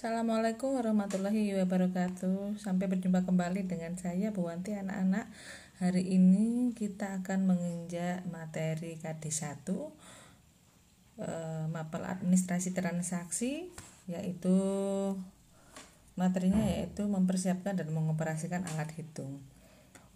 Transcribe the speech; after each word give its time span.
Assalamualaikum 0.00 0.80
warahmatullahi 0.80 1.52
wabarakatuh. 1.60 2.56
Sampai 2.56 2.88
berjumpa 2.88 3.20
kembali 3.28 3.68
dengan 3.68 4.00
saya 4.00 4.32
Bu 4.32 4.48
Wanti 4.48 4.72
anak-anak. 4.72 5.28
Hari 5.76 6.16
ini 6.16 6.72
kita 6.72 7.20
akan 7.20 7.44
menginjak 7.44 8.24
materi 8.32 8.96
KD1 8.96 9.60
eh, 11.20 11.64
Mapel 11.68 12.08
administrasi 12.08 12.72
transaksi 12.72 13.68
Yaitu 14.08 14.56
materinya 16.16 16.64
yaitu 16.64 17.04
mempersiapkan 17.04 17.76
dan 17.76 17.92
mengoperasikan 17.92 18.64
alat 18.72 18.96
hitung. 18.96 19.44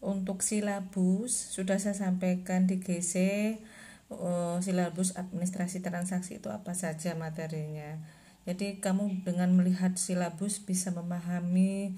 Untuk 0.01 0.41
silabus 0.41 1.37
sudah 1.37 1.77
saya 1.77 1.93
sampaikan 1.93 2.65
di 2.65 2.81
GC 2.81 3.15
eh, 3.21 4.57
Silabus 4.65 5.13
administrasi 5.13 5.85
transaksi 5.85 6.41
itu 6.41 6.49
apa 6.49 6.73
saja 6.73 7.13
materinya 7.21 8.01
jadi 8.45 8.77
kamu 8.77 9.25
dengan 9.25 9.57
melihat 9.57 9.97
silabus 9.97 10.61
bisa 10.61 10.93
memahami 10.93 11.97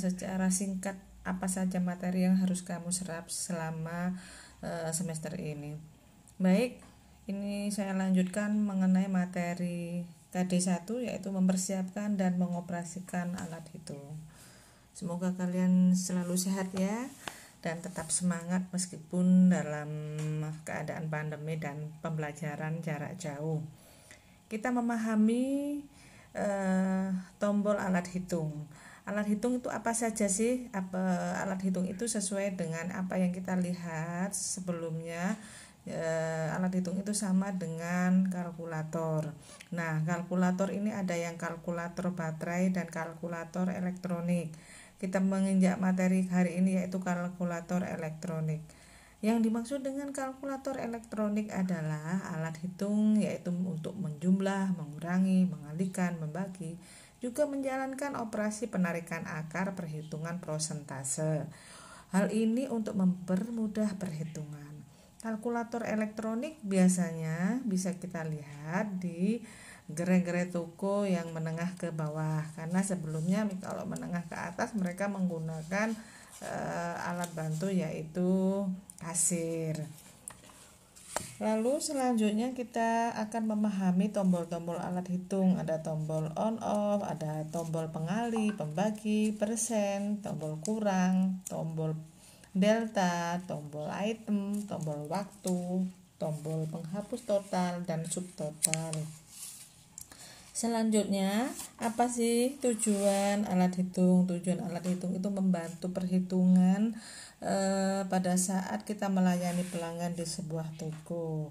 secara 0.00 0.48
singkat 0.48 0.96
apa 1.24 1.48
saja 1.48 1.80
materi 1.84 2.24
yang 2.24 2.40
harus 2.40 2.64
kamu 2.64 2.92
serap 2.92 3.28
selama 3.28 4.16
uh, 4.64 4.88
semester 4.92 5.36
ini. 5.36 5.76
Baik, 6.40 6.80
ini 7.28 7.68
saya 7.68 7.92
lanjutkan 7.92 8.56
mengenai 8.56 9.08
materi 9.08 10.04
KD1 10.32 10.88
yaitu 11.04 11.28
mempersiapkan 11.28 12.16
dan 12.16 12.40
mengoperasikan 12.40 13.36
alat 13.36 13.64
hitung. 13.76 14.16
Semoga 14.96 15.36
kalian 15.36 15.92
selalu 15.92 16.40
sehat 16.40 16.72
ya 16.72 17.08
dan 17.60 17.80
tetap 17.80 18.12
semangat 18.12 18.68
meskipun 18.72 19.48
dalam 19.48 19.88
keadaan 20.68 21.08
pandemi 21.08 21.56
dan 21.56 21.92
pembelajaran 22.04 22.84
jarak 22.84 23.16
jauh 23.16 23.64
kita 24.54 24.70
memahami 24.70 25.82
uh, 26.38 27.10
tombol 27.42 27.74
alat 27.74 28.06
hitung. 28.14 28.70
Alat 29.02 29.26
hitung 29.26 29.58
itu 29.58 29.66
apa 29.66 29.90
saja 29.98 30.30
sih? 30.30 30.70
Apa 30.70 31.34
alat 31.42 31.58
hitung 31.66 31.90
itu 31.90 32.06
sesuai 32.06 32.54
dengan 32.54 32.94
apa 32.94 33.18
yang 33.18 33.34
kita 33.34 33.58
lihat 33.58 34.30
sebelumnya. 34.30 35.34
Uh, 35.84 36.54
alat 36.54 36.78
hitung 36.78 37.02
itu 37.02 37.10
sama 37.18 37.50
dengan 37.50 38.30
kalkulator. 38.30 39.34
Nah, 39.74 40.06
kalkulator 40.06 40.70
ini 40.70 40.94
ada 40.94 41.18
yang 41.18 41.34
kalkulator 41.34 42.14
baterai 42.14 42.70
dan 42.70 42.86
kalkulator 42.86 43.74
elektronik. 43.74 44.54
Kita 45.02 45.18
menginjak 45.18 45.82
materi 45.82 46.30
hari 46.30 46.62
ini 46.62 46.78
yaitu 46.78 47.02
kalkulator 47.02 47.82
elektronik. 47.82 48.62
Yang 49.24 49.48
dimaksud 49.48 49.80
dengan 49.80 50.12
kalkulator 50.12 50.76
elektronik 50.76 51.48
adalah 51.48 52.28
alat 52.36 52.60
hitung 52.60 53.16
yaitu 53.16 53.48
untuk 53.56 53.96
menjumlah, 53.96 54.76
mengurangi, 54.76 55.48
mengalihkan, 55.48 56.20
membagi, 56.20 56.76
juga 57.24 57.48
menjalankan 57.48 58.20
operasi 58.20 58.68
penarikan 58.68 59.24
akar 59.24 59.72
perhitungan 59.72 60.44
prosentase. 60.44 61.48
Hal 62.12 62.28
ini 62.36 62.68
untuk 62.68 63.00
mempermudah 63.00 63.96
perhitungan. 63.96 64.84
Kalkulator 65.24 65.88
elektronik 65.88 66.60
biasanya 66.60 67.64
bisa 67.64 67.96
kita 67.96 68.28
lihat 68.28 69.00
di 69.00 69.40
gerai-gerai 69.88 70.52
toko 70.52 71.08
yang 71.08 71.32
menengah 71.32 71.72
ke 71.80 71.96
bawah 71.96 72.44
karena 72.60 72.84
sebelumnya 72.84 73.48
kalau 73.56 73.88
menengah 73.88 74.28
ke 74.28 74.36
atas 74.36 74.76
mereka 74.76 75.08
menggunakan 75.08 75.96
uh, 76.44 77.08
alat 77.08 77.30
bantu 77.32 77.72
yaitu 77.72 78.64
kasir. 79.04 79.84
Lalu 81.42 81.82
selanjutnya 81.82 82.54
kita 82.56 83.12
akan 83.14 83.54
memahami 83.54 84.10
tombol-tombol 84.10 84.78
alat 84.80 85.06
hitung. 85.10 85.60
Ada 85.60 85.82
tombol 85.82 86.30
on 86.34 86.56
off, 86.62 87.04
ada 87.04 87.44
tombol 87.52 87.90
pengali, 87.92 88.54
pembagi, 88.54 89.34
persen, 89.34 90.24
tombol 90.24 90.56
kurang, 90.64 91.44
tombol 91.46 91.94
delta, 92.54 93.42
tombol 93.50 93.90
item, 93.90 94.62
tombol 94.64 95.10
waktu, 95.10 95.90
tombol 96.22 96.70
penghapus 96.70 97.20
total 97.26 97.82
dan 97.82 98.06
subtotal. 98.06 98.94
Selanjutnya, 100.54 101.50
apa 101.82 102.06
sih 102.06 102.54
tujuan 102.62 103.42
alat 103.50 103.74
hitung? 103.74 104.30
Tujuan 104.30 104.62
alat 104.62 104.86
hitung 104.86 105.10
itu 105.10 105.26
membantu 105.26 105.90
perhitungan 105.90 106.94
eh, 107.42 108.06
pada 108.06 108.38
saat 108.38 108.86
kita 108.86 109.10
melayani 109.10 109.66
pelanggan 109.66 110.14
di 110.14 110.22
sebuah 110.22 110.78
toko. 110.78 111.50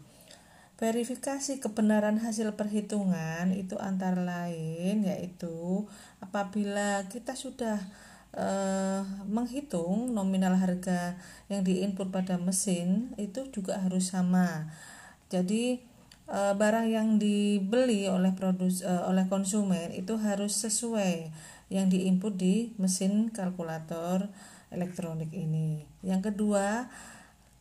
Verifikasi 0.79 1.59
kebenaran 1.59 2.15
hasil 2.23 2.55
perhitungan 2.55 3.51
itu 3.51 3.75
antara 3.75 4.23
lain 4.23 5.03
yaitu 5.03 5.83
apabila 6.23 7.03
kita 7.11 7.35
sudah 7.35 7.83
eh, 8.31 9.03
menghitung 9.27 10.15
nominal 10.15 10.55
harga 10.55 11.19
yang 11.51 11.67
diinput 11.67 12.07
pada 12.07 12.39
mesin 12.39 13.11
itu 13.19 13.51
juga 13.51 13.83
harus 13.83 14.15
sama. 14.15 14.71
Jadi 15.27 15.91
e, 16.33 16.39
barang 16.57 16.89
yang 16.89 17.21
dibeli 17.21 18.09
oleh 18.09 18.33
produs 18.33 18.81
e, 18.81 18.89
oleh 18.89 19.29
konsumen 19.29 19.93
itu 19.93 20.17
harus 20.17 20.57
sesuai 20.57 21.29
yang 21.69 21.93
diinput 21.93 22.33
di 22.33 22.73
mesin 22.81 23.29
kalkulator 23.29 24.33
elektronik 24.73 25.29
ini. 25.29 25.85
Yang 26.01 26.33
kedua, 26.33 26.89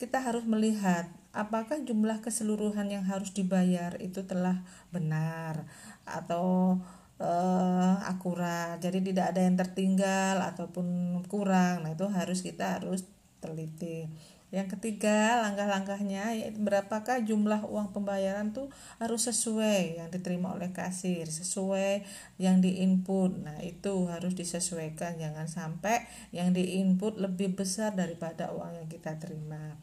kita 0.01 0.25
harus 0.25 0.49
melihat 0.49 1.13
apakah 1.37 1.81
jumlah 1.85 2.25
keseluruhan 2.25 2.89
yang 2.89 3.05
harus 3.05 3.33
dibayar 3.33 3.97
itu 4.01 4.25
telah 4.25 4.65
benar 4.93 5.69
atau 6.05 6.77
uh, 7.23 7.97
akurat. 8.05 8.77
Jadi 8.83 9.13
tidak 9.13 9.37
ada 9.37 9.41
yang 9.45 9.57
tertinggal 9.57 10.43
ataupun 10.43 11.21
kurang. 11.31 11.87
Nah, 11.87 11.95
itu 11.95 12.09
harus 12.11 12.45
kita 12.45 12.81
harus 12.81 13.07
teliti. 13.39 14.11
Yang 14.53 14.77
ketiga, 14.77 15.41
langkah-langkahnya 15.41 16.37
yaitu 16.37 16.61
berapakah 16.61 17.25
jumlah 17.25 17.65
uang 17.65 17.97
pembayaran 17.97 18.53
tuh 18.53 18.69
harus 19.01 19.25
sesuai 19.25 19.97
yang 19.97 20.09
diterima 20.13 20.53
oleh 20.53 20.69
kasir, 20.77 21.25
sesuai 21.25 22.05
yang 22.37 22.61
diinput. 22.61 23.49
Nah, 23.49 23.65
itu 23.65 24.13
harus 24.13 24.37
disesuaikan 24.37 25.17
jangan 25.17 25.49
sampai 25.49 26.05
yang 26.37 26.53
diinput 26.53 27.17
lebih 27.17 27.57
besar 27.57 27.97
daripada 27.97 28.53
uang 28.53 28.85
yang 28.85 28.89
kita 28.93 29.17
terima. 29.17 29.81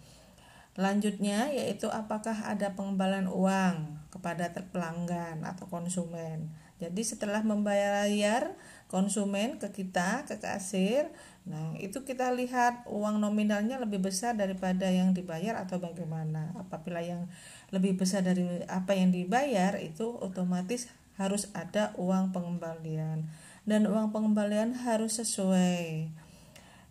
Lanjutnya 0.78 1.50
yaitu 1.50 1.90
apakah 1.90 2.38
ada 2.46 2.78
pengembalian 2.78 3.26
uang 3.26 4.06
kepada 4.14 4.54
pelanggan 4.54 5.42
atau 5.50 5.66
konsumen. 5.66 6.54
Jadi 6.80 7.04
setelah 7.04 7.44
membayar 7.44 8.54
konsumen 8.90 9.62
ke 9.62 9.70
kita, 9.70 10.26
ke 10.26 10.42
kasir, 10.42 11.14
Nah, 11.50 11.74
itu 11.82 12.06
kita 12.06 12.30
lihat 12.30 12.86
uang 12.86 13.18
nominalnya 13.18 13.82
lebih 13.82 14.06
besar 14.06 14.38
daripada 14.38 14.86
yang 14.86 15.18
dibayar 15.18 15.58
atau 15.58 15.82
bagaimana. 15.82 16.54
Apabila 16.54 17.02
yang 17.02 17.26
lebih 17.74 17.98
besar 17.98 18.22
dari 18.22 18.46
apa 18.70 18.94
yang 18.94 19.10
dibayar 19.10 19.82
itu 19.82 20.14
otomatis 20.22 20.86
harus 21.18 21.50
ada 21.58 21.92
uang 21.98 22.32
pengembalian 22.32 23.28
dan 23.66 23.90
uang 23.90 24.14
pengembalian 24.14 24.78
harus 24.86 25.18
sesuai. 25.18 26.14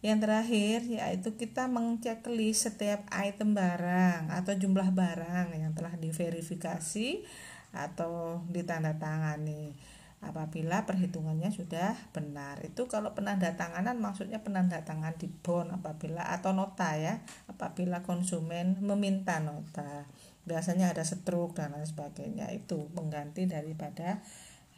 Yang 0.02 0.18
terakhir 0.26 0.78
yaitu 0.90 1.38
kita 1.38 1.70
mengecek 1.70 2.26
list 2.26 2.66
setiap 2.66 3.06
item 3.14 3.54
barang 3.54 4.30
atau 4.30 4.58
jumlah 4.58 4.90
barang 4.90 5.54
yang 5.54 5.70
telah 5.74 5.94
diverifikasi 5.94 7.22
atau 7.70 8.42
ditandatangani 8.50 9.74
apabila 10.18 10.82
perhitungannya 10.82 11.54
sudah 11.54 11.94
benar 12.10 12.58
itu 12.66 12.90
kalau 12.90 13.14
penanda 13.14 13.54
tanganan 13.54 14.02
maksudnya 14.02 14.42
penanda 14.42 14.82
tangan 14.82 15.14
di 15.14 15.30
bon 15.30 15.70
apabila 15.70 16.26
atau 16.34 16.50
nota 16.50 16.98
ya 16.98 17.22
apabila 17.46 18.02
konsumen 18.02 18.82
meminta 18.82 19.38
nota. 19.38 20.10
Biasanya 20.48 20.96
ada 20.96 21.04
stroke 21.04 21.60
dan 21.60 21.76
lain 21.76 21.84
sebagainya 21.84 22.50
itu 22.50 22.88
pengganti 22.96 23.44
daripada 23.46 24.24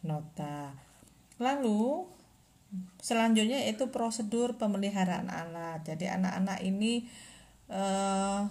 nota. 0.04 0.74
Lalu 1.38 2.04
selanjutnya 3.00 3.64
itu 3.70 3.88
prosedur 3.88 4.58
pemeliharaan 4.60 5.30
alat. 5.30 5.86
Jadi 5.86 6.10
anak-anak 6.10 6.58
ini 6.66 7.06
eh, 7.70 8.42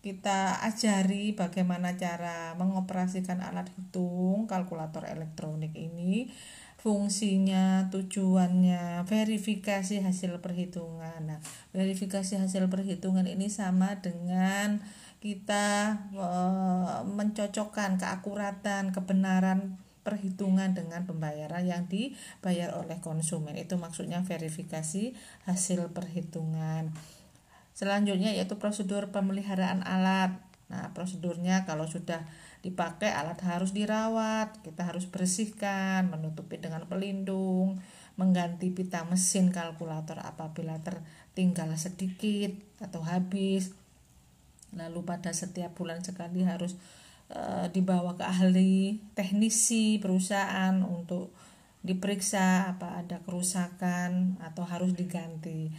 kita 0.00 0.64
ajari 0.64 1.36
bagaimana 1.36 1.96
cara 2.00 2.56
mengoperasikan 2.56 3.44
alat 3.44 3.68
hitung 3.76 4.48
kalkulator 4.48 5.04
elektronik 5.04 5.76
ini 5.76 6.32
fungsinya, 6.80 7.92
tujuannya, 7.92 9.04
verifikasi 9.04 10.00
hasil 10.00 10.40
perhitungan. 10.40 11.20
Nah, 11.28 11.40
verifikasi 11.76 12.40
hasil 12.40 12.72
perhitungan 12.72 13.28
ini 13.28 13.52
sama 13.52 14.00
dengan 14.00 14.80
kita 15.20 16.00
e, 16.16 16.28
mencocokkan 17.04 18.00
keakuratan, 18.00 18.96
kebenaran 18.96 19.76
perhitungan 20.00 20.72
dengan 20.72 21.04
pembayaran 21.04 21.68
yang 21.68 21.84
dibayar 21.84 22.72
oleh 22.80 22.96
konsumen. 23.04 23.60
Itu 23.60 23.76
maksudnya 23.76 24.24
verifikasi 24.24 25.12
hasil 25.44 25.92
perhitungan. 25.92 26.96
Selanjutnya 27.80 28.36
yaitu 28.36 28.60
prosedur 28.60 29.08
pemeliharaan 29.08 29.80
alat. 29.80 30.36
Nah, 30.68 30.92
prosedurnya 30.92 31.64
kalau 31.64 31.88
sudah 31.88 32.20
dipakai 32.60 33.08
alat 33.08 33.40
harus 33.40 33.72
dirawat 33.72 34.60
kita 34.60 34.84
harus 34.84 35.08
bersihkan 35.08 36.12
menutupi 36.12 36.60
dengan 36.60 36.84
pelindung 36.84 37.80
mengganti 38.20 38.68
pita 38.68 39.08
mesin 39.08 39.48
kalkulator 39.48 40.20
apabila 40.20 40.76
tertinggal 40.84 41.72
sedikit 41.80 42.52
atau 42.84 43.00
habis 43.00 43.72
lalu 44.76 45.00
pada 45.08 45.32
setiap 45.32 45.72
bulan 45.72 46.04
sekali 46.04 46.44
harus 46.44 46.76
e, 47.32 47.72
dibawa 47.72 48.20
ke 48.20 48.28
ahli 48.28 49.00
teknisi 49.16 49.96
perusahaan 49.96 50.84
untuk 50.84 51.32
diperiksa 51.80 52.76
apa 52.76 53.00
ada 53.00 53.24
kerusakan 53.24 54.36
atau 54.44 54.68
harus 54.68 54.92
diganti 54.92 55.72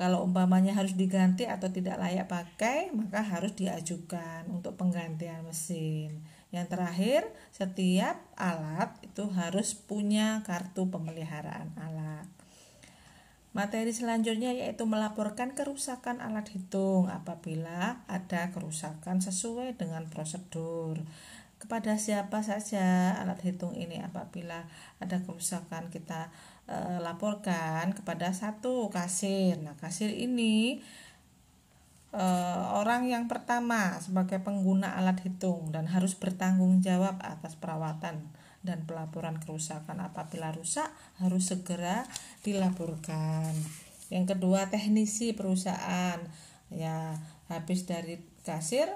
kalau 0.00 0.24
umpamanya 0.24 0.72
harus 0.72 0.96
diganti 0.96 1.44
atau 1.44 1.68
tidak 1.68 2.00
layak 2.00 2.24
pakai, 2.24 2.88
maka 2.88 3.20
harus 3.20 3.52
diajukan 3.52 4.48
untuk 4.48 4.72
penggantian 4.80 5.44
mesin. 5.44 6.24
Yang 6.48 6.72
terakhir, 6.72 7.22
setiap 7.52 8.16
alat 8.32 8.96
itu 9.04 9.28
harus 9.36 9.76
punya 9.76 10.40
kartu 10.48 10.88
pemeliharaan 10.88 11.76
alat. 11.76 12.24
Materi 13.52 13.92
selanjutnya 13.92 14.56
yaitu 14.56 14.88
melaporkan 14.88 15.52
kerusakan 15.52 16.24
alat 16.24 16.48
hitung 16.48 17.12
apabila 17.12 18.00
ada 18.08 18.48
kerusakan 18.56 19.20
sesuai 19.20 19.76
dengan 19.76 20.08
prosedur. 20.08 20.96
Kepada 21.60 22.00
siapa 22.00 22.40
saja 22.40 23.12
alat 23.20 23.44
hitung 23.44 23.76
ini 23.76 24.00
apabila 24.00 24.64
ada 24.96 25.20
kerusakan 25.20 25.92
kita 25.92 26.32
e, 26.64 26.98
laporkan 27.04 27.92
kepada 27.92 28.32
satu 28.32 28.88
kasir. 28.88 29.60
Nah, 29.60 29.76
kasir 29.76 30.08
ini 30.08 30.80
e, 32.16 32.26
orang 32.80 33.12
yang 33.12 33.28
pertama 33.28 34.00
sebagai 34.00 34.40
pengguna 34.40 34.96
alat 34.96 35.20
hitung 35.20 35.68
dan 35.68 35.84
harus 35.92 36.16
bertanggung 36.16 36.80
jawab 36.80 37.20
atas 37.20 37.60
perawatan 37.60 38.24
dan 38.64 38.88
pelaporan 38.88 39.36
kerusakan 39.36 40.00
apabila 40.00 40.56
rusak 40.56 40.88
harus 41.20 41.52
segera 41.52 42.08
dilaporkan. 42.40 43.52
Yang 44.08 44.36
kedua, 44.36 44.72
teknisi 44.72 45.36
perusahaan 45.36 46.18
ya 46.72 47.20
habis 47.50 47.84
dari 47.84 48.22
kasir 48.46 48.88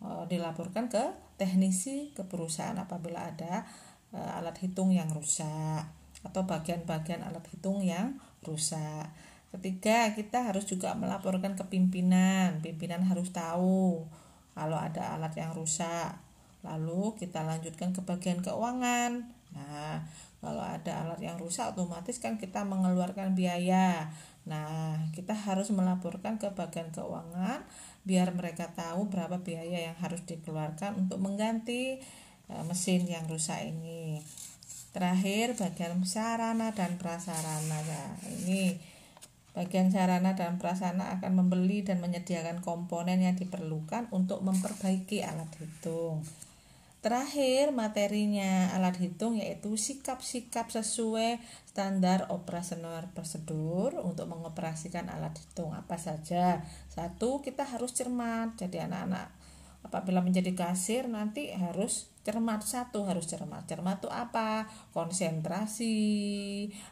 dilaporkan 0.00 0.88
ke 0.88 1.12
teknisi 1.36 2.12
ke 2.16 2.24
perusahaan 2.24 2.76
apabila 2.76 3.32
ada 3.32 3.64
e, 4.12 4.18
alat 4.18 4.56
hitung 4.60 4.92
yang 4.92 5.08
rusak 5.12 5.84
atau 6.20 6.44
bagian-bagian 6.44 7.24
alat 7.24 7.44
hitung 7.48 7.80
yang 7.80 8.16
rusak. 8.44 9.08
Ketiga, 9.50 10.14
kita 10.14 10.46
harus 10.46 10.68
juga 10.68 10.94
melaporkan 10.94 11.58
ke 11.58 11.64
pimpinan. 11.66 12.62
Pimpinan 12.62 13.02
harus 13.02 13.34
tahu 13.34 14.06
kalau 14.54 14.78
ada 14.78 15.18
alat 15.18 15.34
yang 15.34 15.50
rusak. 15.56 16.14
Lalu 16.62 17.18
kita 17.18 17.42
lanjutkan 17.42 17.90
ke 17.90 18.04
bagian 18.04 18.44
keuangan. 18.44 19.26
Nah, 19.50 20.06
kalau 20.38 20.62
ada 20.62 21.02
alat 21.02 21.18
yang 21.18 21.34
rusak 21.40 21.74
otomatis 21.74 22.22
kan 22.22 22.38
kita 22.38 22.62
mengeluarkan 22.62 23.34
biaya. 23.34 24.12
Nah, 24.46 25.08
kita 25.10 25.34
harus 25.34 25.72
melaporkan 25.74 26.38
ke 26.38 26.46
bagian 26.54 26.94
keuangan 26.94 27.66
biar 28.04 28.32
mereka 28.32 28.72
tahu 28.72 29.12
berapa 29.12 29.44
biaya 29.44 29.92
yang 29.92 29.96
harus 30.00 30.24
dikeluarkan 30.24 30.96
untuk 30.96 31.20
mengganti 31.20 32.00
eh, 32.48 32.64
mesin 32.66 33.04
yang 33.06 33.28
rusak 33.28 33.60
ini. 33.64 34.20
Terakhir 34.90 35.54
bagian 35.54 36.02
sarana 36.02 36.74
dan 36.74 36.98
prasarana 36.98 37.78
ya. 37.86 38.06
Ini 38.26 38.74
bagian 39.54 39.94
sarana 39.94 40.34
dan 40.34 40.58
prasarana 40.58 41.14
akan 41.20 41.44
membeli 41.44 41.86
dan 41.86 42.02
menyediakan 42.02 42.58
komponen 42.58 43.22
yang 43.22 43.38
diperlukan 43.38 44.10
untuk 44.10 44.42
memperbaiki 44.42 45.22
alat 45.22 45.50
hitung. 45.62 46.26
Terakhir 47.00 47.72
materinya 47.72 48.76
alat 48.76 49.00
hitung 49.00 49.40
yaitu 49.40 49.72
sikap-sikap 49.80 50.68
sesuai 50.68 51.40
standar 51.64 52.28
operasional 52.28 53.08
prosedur 53.16 53.96
untuk 54.04 54.28
mengoperasikan 54.28 55.08
alat 55.08 55.32
hitung 55.40 55.72
apa 55.72 55.96
saja. 55.96 56.60
Satu, 56.92 57.40
kita 57.40 57.64
harus 57.64 57.96
cermat. 57.96 58.52
Jadi 58.60 58.84
anak-anak 58.84 59.40
apabila 59.80 60.20
menjadi 60.20 60.52
kasir 60.52 61.08
nanti 61.08 61.48
harus 61.56 62.12
cermat 62.20 62.60
satu 62.60 63.08
harus 63.08 63.24
cermat 63.24 63.64
cermat 63.64 64.04
itu 64.04 64.12
apa 64.12 64.68
konsentrasi 64.92 65.96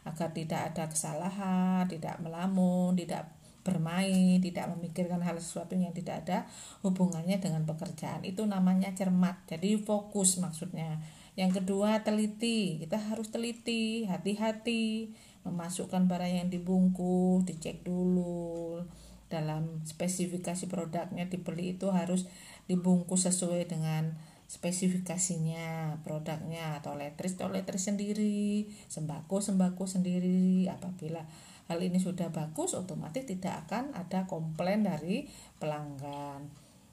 agar 0.08 0.32
tidak 0.32 0.72
ada 0.72 0.88
kesalahan 0.88 1.84
tidak 1.84 2.16
melamun 2.24 2.96
tidak 2.96 3.37
bermain 3.68 4.40
tidak 4.40 4.72
memikirkan 4.72 5.20
hal 5.20 5.36
sesuatu 5.36 5.76
yang 5.76 5.92
tidak 5.92 6.24
ada 6.24 6.48
hubungannya 6.80 7.36
dengan 7.36 7.68
pekerjaan. 7.68 8.24
Itu 8.24 8.48
namanya 8.48 8.96
cermat. 8.96 9.44
Jadi 9.44 9.76
fokus 9.76 10.40
maksudnya. 10.40 10.96
Yang 11.36 11.60
kedua 11.62 12.00
teliti. 12.00 12.80
Kita 12.80 12.96
harus 12.96 13.28
teliti. 13.28 14.08
Hati-hati. 14.08 15.12
Memasukkan 15.44 16.08
barang 16.08 16.32
yang 16.40 16.48
dibungkus 16.48 17.44
dicek 17.44 17.84
dulu. 17.84 18.80
Dalam 19.28 19.84
spesifikasi 19.84 20.64
produknya 20.72 21.28
dibeli 21.28 21.76
itu 21.76 21.92
harus 21.92 22.24
dibungkus 22.64 23.28
sesuai 23.28 23.68
dengan 23.68 24.16
spesifikasinya 24.48 26.00
produknya. 26.00 26.80
Atau 26.80 26.96
letris 26.96 27.36
atau 27.36 27.52
letris 27.52 27.84
sendiri. 27.84 28.66
Sembako 28.88 29.44
sembako 29.44 29.84
sendiri. 29.84 30.66
Apabila 30.66 31.22
hal 31.68 31.78
ini 31.84 32.00
sudah 32.00 32.32
bagus 32.32 32.72
otomatis 32.72 33.28
tidak 33.28 33.68
akan 33.68 33.92
ada 33.92 34.24
komplain 34.24 34.88
dari 34.88 35.28
pelanggan. 35.60 36.48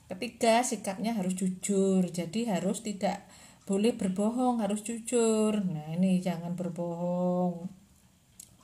Ketiga 0.06 0.62
sikapnya 0.62 1.18
harus 1.18 1.34
jujur. 1.34 2.06
Jadi 2.06 2.46
harus 2.46 2.86
tidak 2.86 3.26
boleh 3.66 3.98
berbohong 3.98 4.62
harus 4.62 4.86
jujur. 4.86 5.58
Nah 5.66 5.96
ini 5.98 6.22
jangan 6.22 6.54
berbohong. 6.54 7.72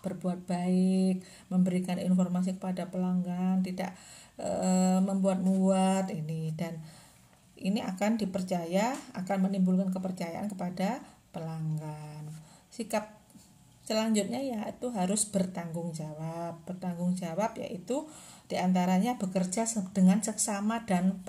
Berbuat 0.01 0.45
baik 0.45 1.25
memberikan 1.49 1.97
informasi 1.97 2.57
kepada 2.57 2.89
pelanggan 2.89 3.65
tidak 3.65 3.97
e, 4.37 4.49
membuat-buat 5.01 6.13
ini. 6.13 6.53
Dan 6.53 6.77
ini 7.57 7.81
akan 7.81 8.21
dipercaya 8.21 8.93
akan 9.17 9.49
menimbulkan 9.49 9.89
kepercayaan 9.89 10.49
kepada 10.49 11.01
pelanggan. 11.33 12.29
Sikap 12.69 13.20
selanjutnya 13.85 14.39
ya 14.41 14.67
itu 14.69 14.89
harus 14.93 15.27
bertanggung 15.29 15.91
jawab. 15.91 16.61
Bertanggung 16.65 17.17
jawab 17.17 17.57
yaitu 17.57 18.07
di 18.51 18.59
antaranya 18.59 19.15
bekerja 19.15 19.63
dengan 19.95 20.19
seksama 20.19 20.83
dan 20.83 21.23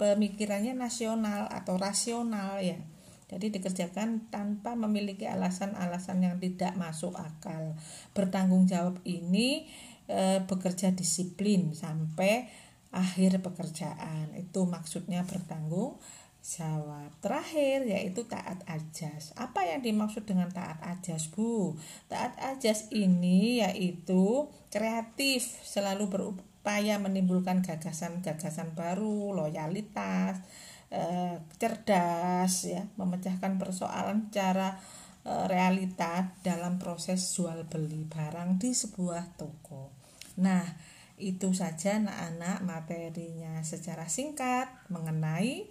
pemikirannya 0.00 0.72
nasional 0.72 1.46
atau 1.52 1.76
rasional 1.76 2.60
ya. 2.64 2.80
Jadi 3.28 3.50
dikerjakan 3.50 4.28
tanpa 4.30 4.76
memiliki 4.76 5.26
alasan-alasan 5.26 6.22
yang 6.22 6.36
tidak 6.38 6.76
masuk 6.76 7.16
akal. 7.16 7.74
Bertanggung 8.12 8.68
jawab 8.68 9.00
ini 9.02 9.66
e, 10.06 10.44
bekerja 10.44 10.92
disiplin 10.92 11.72
sampai 11.72 12.46
akhir 12.94 13.42
pekerjaan. 13.42 14.32
Itu 14.38 14.70
maksudnya 14.70 15.26
bertanggung 15.26 15.98
jawab 16.44 17.08
terakhir 17.24 17.88
yaitu 17.88 18.28
taat 18.28 18.60
ajas. 18.68 19.32
Apa 19.40 19.64
yang 19.64 19.80
dimaksud 19.80 20.28
dengan 20.28 20.52
taat 20.52 20.76
ajas 20.84 21.32
bu? 21.32 21.72
Taat 22.12 22.36
ajas 22.36 22.92
ini 22.92 23.64
yaitu 23.64 24.52
kreatif 24.68 25.48
selalu 25.64 26.12
berupaya 26.12 27.00
menimbulkan 27.00 27.64
gagasan-gagasan 27.64 28.76
baru 28.76 29.32
loyalitas 29.32 30.44
eh, 30.92 31.40
cerdas 31.56 32.68
ya 32.68 32.84
memecahkan 33.00 33.56
persoalan 33.56 34.28
cara 34.28 34.76
eh, 35.24 35.44
realita 35.48 36.36
dalam 36.44 36.76
proses 36.76 37.24
jual 37.32 37.64
beli 37.72 38.04
barang 38.04 38.60
di 38.60 38.76
sebuah 38.76 39.40
toko. 39.40 39.96
Nah 40.44 40.92
itu 41.16 41.56
saja 41.56 41.96
anak-anak 41.96 42.66
materinya 42.66 43.62
secara 43.64 44.10
singkat 44.10 44.66
mengenai 44.92 45.70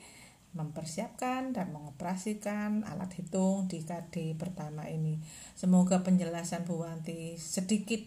mempersiapkan 0.53 1.49
dan 1.51 1.73
mengoperasikan 1.73 2.85
alat 2.85 3.09
hitung 3.17 3.65
di 3.65 3.81
KD 3.81 4.37
pertama 4.37 4.85
ini. 4.85 5.17
Semoga 5.57 6.05
penjelasan 6.05 6.65
Bu 6.65 6.85
Wanti 6.85 7.37
sedikit 7.41 8.05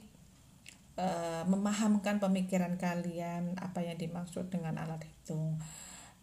uh, 0.99 1.43
memahamkan 1.50 2.23
pemikiran 2.23 2.79
kalian 2.79 3.59
apa 3.59 3.83
yang 3.83 3.99
dimaksud 3.99 4.47
dengan 4.50 4.79
alat 4.79 5.03
hitung. 5.03 5.59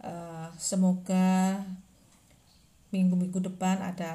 Uh, 0.04 0.48
semoga 0.60 1.64
minggu-minggu 2.94 3.42
depan 3.42 3.82
ada 3.82 4.14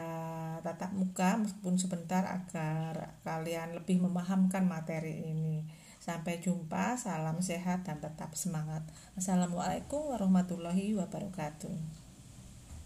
tatap 0.63 0.95
muka 0.95 1.35
meskipun 1.41 1.77
sebentar 1.77 2.23
agar 2.25 3.19
kalian 3.27 3.77
lebih 3.77 4.01
memahamkan 4.01 4.65
materi 4.65 5.29
ini. 5.29 5.67
Sampai 6.09 6.41
jumpa, 6.41 6.97
salam 6.97 7.37
sehat 7.45 7.85
dan 7.85 8.01
tetap 8.01 8.33
semangat. 8.33 8.81
Assalamualaikum 9.13 10.09
warahmatullahi 10.09 10.97
wabarakatuh. 10.97 12.08